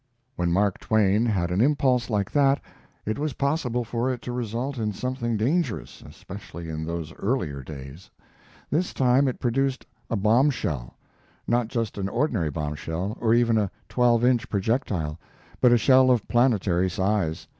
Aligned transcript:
When 0.35 0.51
Mark 0.51 0.79
Twain 0.79 1.27
had 1.27 1.51
an 1.51 1.61
impulse 1.61 2.09
like 2.09 2.31
that 2.31 2.59
it 3.05 3.19
was 3.19 3.33
possible 3.33 3.83
for 3.83 4.11
it 4.11 4.19
to 4.23 4.31
result 4.31 4.79
in 4.79 4.93
something 4.93 5.37
dangerous, 5.37 6.01
especially 6.09 6.69
in 6.69 6.85
those 6.85 7.13
earlier 7.19 7.61
days. 7.61 8.09
This 8.71 8.95
time 8.95 9.27
it 9.27 9.39
produced 9.39 9.85
a 10.09 10.15
bombshell; 10.15 10.95
not 11.47 11.67
just 11.67 11.99
an 11.99 12.09
ordinary 12.09 12.49
bombshell, 12.49 13.15
or 13.21 13.35
even 13.35 13.59
a 13.59 13.69
twelve 13.87 14.25
inch 14.25 14.49
projectile, 14.49 15.19
but 15.59 15.71
a 15.71 15.77
shell 15.77 16.09
of 16.09 16.27
planetary 16.27 16.89
size. 16.89 17.45